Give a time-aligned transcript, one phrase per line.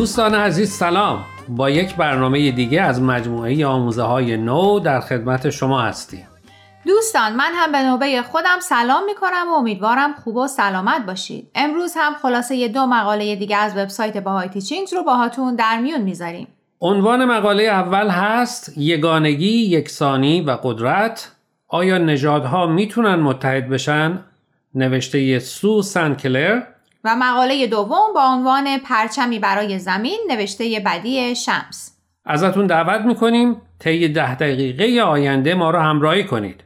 [0.00, 1.24] دوستان عزیز سلام.
[1.48, 6.26] با یک برنامه دیگه از مجموعه آموزه های نو در خدمت شما هستیم.
[6.86, 11.50] دوستان من هم به نوبه خودم سلام می کنم و امیدوارم خوب و سلامت باشید.
[11.54, 16.48] امروز هم خلاصه دو مقاله دیگه از وبسایت باهای تیچینگز رو باهاتون در میون می‌ذاریم.
[16.80, 21.32] عنوان مقاله اول هست یگانگی، یکسانی و قدرت.
[21.68, 24.18] آیا نژادها می‌تونن متحد بشن؟
[24.74, 26.62] نوشته سو سنکلر
[27.04, 31.96] و مقاله دوم با عنوان پرچمی برای زمین نوشته بدی شمس.
[32.24, 36.64] ازتون دعوت می‌کنیم طی ده دقیقه آینده ما را همراهی کنید.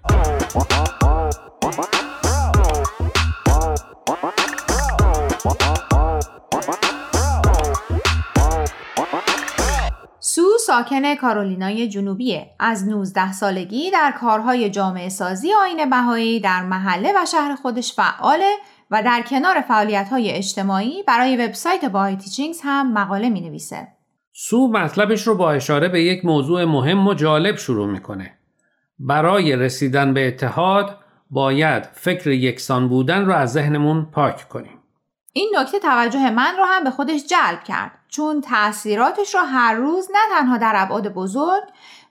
[10.20, 12.50] سو ساکن کارولینای جنوبیه.
[12.59, 18.53] از 19 سالگی در کارهای جامعه سازی آین بهایی در محله و شهر خودش فعاله
[18.95, 23.89] و در کنار فعالیت های اجتماعی برای وبسایت باهای تیچینگز هم مقاله می نویسه.
[24.33, 28.39] سو مطلبش رو با اشاره به یک موضوع مهم و جالب شروع می‌کنه.
[28.98, 30.98] برای رسیدن به اتحاد
[31.31, 34.78] باید فکر یکسان بودن رو از ذهنمون پاک کنیم.
[35.33, 40.09] این نکته توجه من رو هم به خودش جلب کرد چون تاثیراتش رو هر روز
[40.11, 41.62] نه تنها در ابعاد بزرگ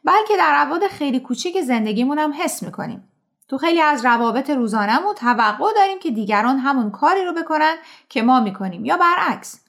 [0.04, 3.04] بلکه در ابعاد خیلی کوچیک زندگیمون هم حس می‌کنیم.
[3.49, 7.75] تو خیلی از روابط روزانهمون توقع داریم که دیگران همون کاری رو بکنن
[8.09, 9.66] که ما می‌کنیم یا برعکس.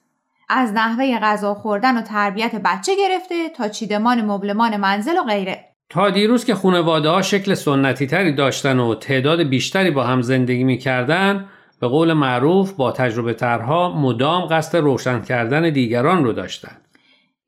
[0.48, 5.64] از نحوه غذا خوردن و تربیت بچه گرفته تا چیدمان مبلمان منزل و غیره.
[5.90, 10.64] تا دیروز که خانواده ها شکل سنتی تری داشتن و تعداد بیشتری با هم زندگی
[10.64, 11.48] می‌کردن
[11.80, 16.76] به قول معروف با تجربه ترها مدام قصد روشن کردن دیگران رو داشتن.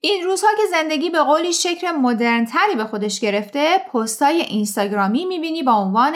[0.09, 5.73] این روزها که زندگی به قولی شکل مدرنتری به خودش گرفته پستای اینستاگرامی می‌بینی با
[5.73, 6.13] عنوان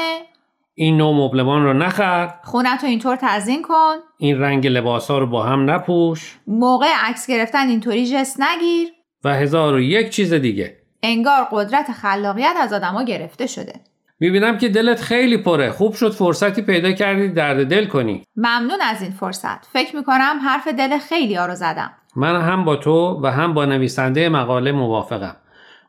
[0.74, 2.34] این نوع مبلمان رو نخر.
[2.44, 3.94] خونتو اینطور تزین کن.
[4.18, 6.38] این رنگ لباس ها رو با هم نپوش.
[6.46, 8.88] موقع عکس گرفتن اینطوری جست نگیر.
[9.24, 10.76] و هزار و یک چیز دیگه.
[11.02, 13.80] انگار قدرت خلاقیت از آدما گرفته شده.
[14.20, 15.70] می‌بینم که دلت خیلی پره.
[15.70, 18.24] خوب شد فرصتی پیدا کردی درد دل کنی.
[18.36, 19.66] ممنون از این فرصت.
[19.72, 21.92] فکر می‌کنم حرف دل خیلی ها رو زدم.
[22.16, 25.36] من هم با تو و هم با نویسنده مقاله موافقم.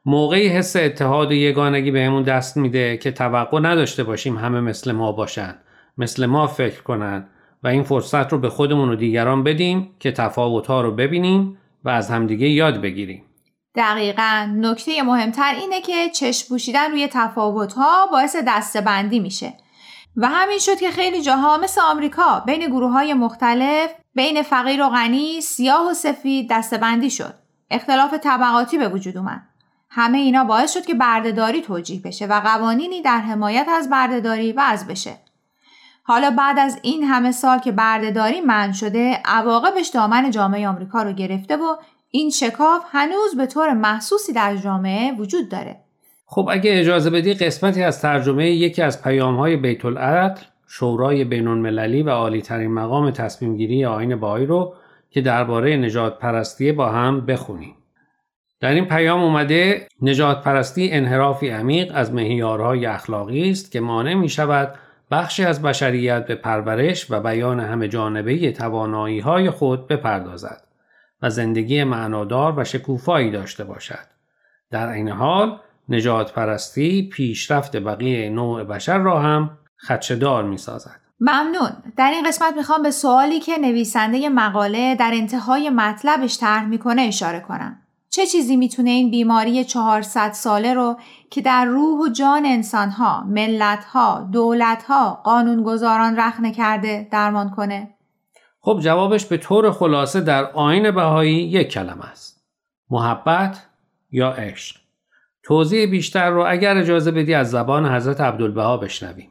[0.05, 5.11] موقعی حس اتحاد و یگانگی بهمون دست میده که توقع نداشته باشیم همه مثل ما
[5.11, 5.55] باشن
[5.97, 7.27] مثل ما فکر کنن
[7.63, 12.09] و این فرصت رو به خودمون و دیگران بدیم که تفاوتها رو ببینیم و از
[12.09, 13.23] همدیگه یاد بگیریم.
[13.75, 14.47] دقیقا.
[14.55, 19.53] نکته مهمتر اینه که چشم پوشیدن روی تفاوتها باعث دستبندی میشه.
[20.17, 24.89] و همین شد که خیلی جاها مثل آمریکا بین گروه های مختلف بین فقیر و
[24.89, 27.33] غنی سیاه و سفید دستبندی شد.
[27.69, 29.41] اختلاف طبقاتی به وجود اومد.
[29.89, 34.88] همه اینا باعث شد که بردهداری توجیه بشه و قوانینی در حمایت از بردهداری وضع
[34.88, 35.17] بشه.
[36.03, 41.13] حالا بعد از این همه سال که بردهداری من شده عواقبش دامن جامعه آمریکا رو
[41.13, 41.75] گرفته و
[42.09, 45.83] این شکاف هنوز به طور محسوسی در جامعه وجود داره.
[46.33, 51.47] خب اگه اجازه بدی قسمتی از ترجمه یکی از پیام های بیت العدل شورای بین
[51.47, 54.73] المللی و عالی ترین مقام تصمیم گیری آین بایی رو
[55.09, 57.75] که درباره نجات پرستی با هم بخونیم.
[58.59, 64.29] در این پیام اومده نجات پرستی انحرافی عمیق از مهیارهای اخلاقی است که مانع می
[64.29, 64.75] شود
[65.11, 70.63] بخشی از بشریت به پرورش و بیان همه جانبه توانایی های خود بپردازد
[71.21, 74.11] و زندگی معنادار و شکوفایی داشته باشد.
[74.71, 75.59] در این حال
[75.91, 79.57] نجات پرستی پیشرفت بقیه نوع بشر را هم
[79.88, 81.02] خدشدار می سازد.
[81.19, 81.69] ممنون.
[81.97, 87.40] در این قسمت می‌خوام به سوالی که نویسنده مقاله در انتهای مطلبش طرح می‌کنه اشاره
[87.40, 87.78] کنم.
[88.09, 94.29] چه چیزی می‌تونه این بیماری 400 ساله رو که در روح و جان انسانها، ملتها،
[94.31, 97.90] دولتها، قانونگذاران رخنه کرده درمان کنه؟
[98.59, 102.44] خب جوابش به طور خلاصه در آین بهایی یک کلمه است.
[102.90, 103.66] محبت
[104.11, 104.80] یا عشق.
[105.51, 109.29] توضیح بیشتر رو اگر اجازه بدی از زبان حضرت عبدالبها بشنویم.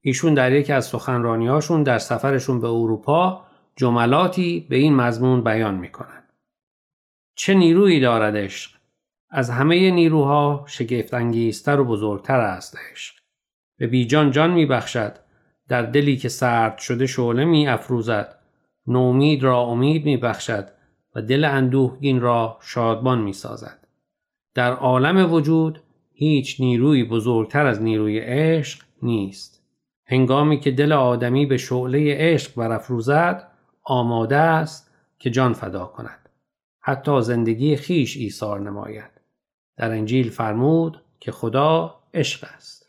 [0.00, 3.44] ایشون در یکی از سخنرانیهاشون در سفرشون به اروپا
[3.76, 6.22] جملاتی به این مضمون بیان می‌کنن.
[7.34, 8.70] چه نیرویی دارد عشق؟
[9.30, 13.14] از همه نیروها شگفتانگیزتر و بزرگتر است عشق.
[13.78, 15.12] به بیجان جان میبخشد
[15.68, 18.38] در دلی که سرد شده شعله می افروزد
[18.86, 20.68] نومید را امید می بخشد
[21.14, 23.79] و دل اندوهگین را شادبان می سازد.
[24.60, 25.80] در عالم وجود
[26.12, 29.62] هیچ نیروی بزرگتر از نیروی عشق نیست.
[30.06, 33.48] هنگامی که دل آدمی به شعله عشق برافروزد
[33.84, 36.28] آماده است که جان فدا کند.
[36.80, 39.10] حتی زندگی خیش ایثار نماید.
[39.76, 42.86] در انجیل فرمود که خدا عشق است.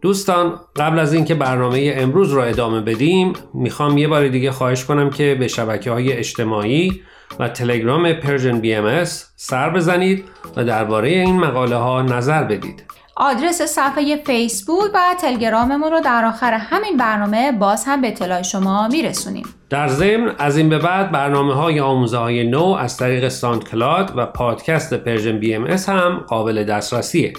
[0.00, 5.10] دوستان قبل از اینکه برنامه امروز را ادامه بدیم می‌خوام یه بار دیگه خواهش کنم
[5.10, 7.02] که به شبکه های اجتماعی
[7.38, 9.04] و تلگرام Persian BMS
[9.36, 10.24] سر بزنید
[10.56, 12.84] و درباره این مقاله ها نظر بدید.
[13.16, 18.88] آدرس صفحه فیسبوک و تلگراممون رو در آخر همین برنامه باز هم به اطلاع شما
[18.88, 19.44] میرسونیم.
[19.70, 24.26] در ضمن از این به بعد برنامه های آموزه های نو از طریق SoundCloud و
[24.26, 27.32] پادکست Persian BMS هم قابل دسترسیه.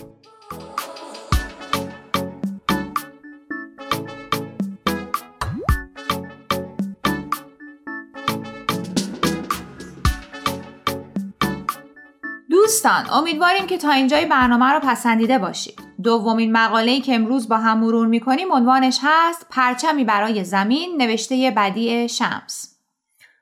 [12.72, 15.80] دوستان امیدواریم که تا اینجای برنامه رو پسندیده باشید.
[16.04, 22.10] دومین مقاله‌ای که امروز با هم مرور می‌کنیم عنوانش هست پرچمی برای زمین نوشته بدی
[22.10, 22.80] شمس.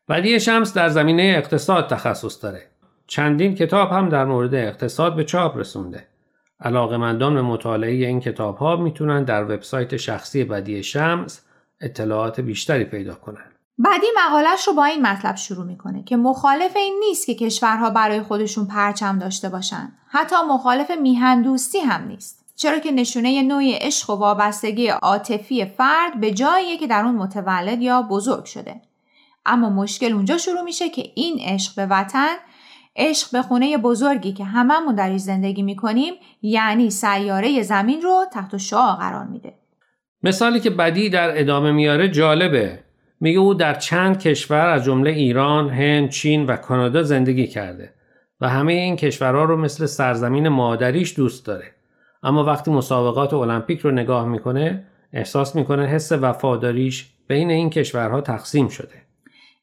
[0.10, 2.62] بدی شمس در زمینه اقتصاد تخصص داره.
[3.08, 6.08] چندین کتاب هم در مورد اقتصاد به چاپ رسونده.
[6.62, 11.42] علاقمندان به مطالعه این کتاب ها می‌تونن در وبسایت شخصی بدی شمس
[11.82, 13.59] اطلاعات بیشتری پیدا کنند.
[13.80, 18.22] بعدی مقالش رو با این مطلب شروع می‌کنه که مخالف این نیست که کشورها برای
[18.22, 19.92] خودشون پرچم داشته باشن.
[20.08, 22.46] حتی مخالف میهندوستی هم نیست.
[22.56, 27.82] چرا که نشونه نوعی عشق و وابستگی عاطفی فرد به جاییه که در اون متولد
[27.82, 28.82] یا بزرگ شده.
[29.46, 32.36] اما مشکل اونجا شروع میشه که این عشق به وطن
[32.96, 38.96] عشق به خونه بزرگی که هممون در زندگی می‌کنیم یعنی سیاره زمین رو تحت شعا
[38.96, 39.54] قرار میده.
[40.24, 42.89] مثالی که بدی در ادامه میاره جالبه
[43.20, 47.94] میگه او در چند کشور از جمله ایران، هند، چین و کانادا زندگی کرده
[48.42, 51.66] و همه این کشورها رو مثل سرزمین مادریش دوست داره.
[52.24, 54.84] اما وقتی مسابقات المپیک رو نگاه می‌کنه
[55.14, 58.96] احساس می‌کنه حس وفاداریش بین این کشورها تقسیم شده.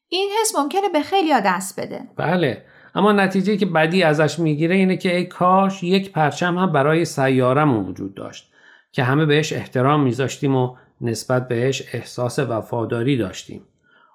[0.09, 1.99] این حس ممکنه به خیلی دست بده.
[2.17, 2.63] بله،
[2.95, 7.85] اما نتیجه که بدی ازش می‌گیره اینه که ای کاش یک پرچم هم برای سیارمون
[7.85, 8.51] وجود داشت
[8.91, 13.61] که همه بهش احترام میذاشتیم و نسبت بهش احساس وفاداری داشتیم.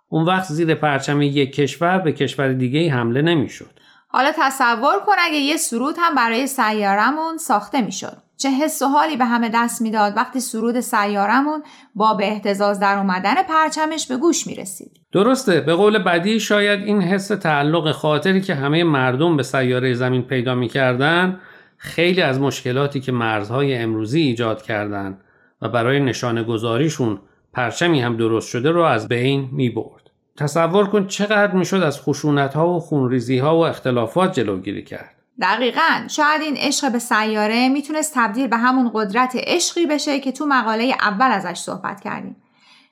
[0.09, 3.71] اون وقت زیر پرچم یک کشور به کشور دیگه حمله نمی‌شد.
[4.09, 8.17] حالا تصور کن اگه یه سرود هم برای سیارمون ساخته می‌شد.
[8.37, 11.63] چه حس و حالی به همه دست می‌داد وقتی سرود سیارمون
[11.95, 15.01] با به احتزاز در اومدن پرچمش به گوش می‌رسید.
[15.13, 20.23] درسته به قول بدی شاید این حس تعلق خاطری که همه مردم به سیاره زمین
[20.23, 21.41] پیدا می‌کردن
[21.77, 25.21] خیلی از مشکلاتی که مرزهای امروزی ایجاد کردند
[25.63, 27.19] و برای نشانه گذاریشون
[27.53, 30.11] پرچمی هم درست شده رو از بین می برد.
[30.37, 35.15] تصور کن چقدر می‌شد از خشونت ها و خونریزی ها و اختلافات جلوگیری کرد.
[35.43, 40.47] دقیقا شاید این عشق به سیاره می‌تونست تبدیل به همون قدرت عشقی بشه که تو
[40.47, 42.37] مقاله اول ازش صحبت کردیم.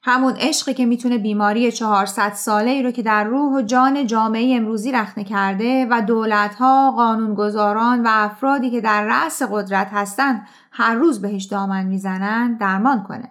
[0.02, 4.56] همون عشقی که می‌تونه بیماری 400 ساله ای رو که در روح و جان جامعه
[4.56, 11.22] امروزی رخنه کرده و دولتها، قانونگذاران و افرادی که در رأس قدرت هستند هر روز
[11.22, 13.28] بهش دامن می‌زنن درمان کنه.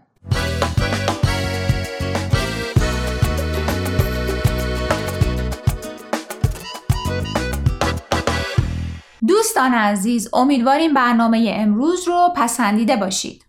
[9.28, 13.49] دوستان عزیز امیدواریم برنامه امروز رو پسندیده باشید.